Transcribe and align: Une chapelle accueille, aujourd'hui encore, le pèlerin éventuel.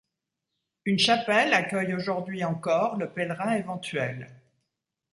Une 0.85 0.97
chapelle 0.97 1.53
accueille, 1.53 1.93
aujourd'hui 1.93 2.43
encore, 2.43 2.97
le 2.97 3.11
pèlerin 3.11 3.51
éventuel. 3.53 4.31